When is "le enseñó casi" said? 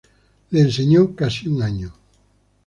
0.49-1.47